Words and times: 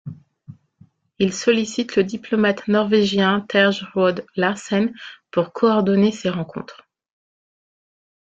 Il 1.19 1.31
sollicite 1.31 1.95
le 1.95 2.03
diplomate 2.03 2.67
norvégien 2.67 3.41
Terje 3.41 3.85
Roed-Larsen 3.93 4.95
pour 5.29 5.53
coordonner 5.53 6.11
ces 6.11 6.31
rencontres. 6.31 6.89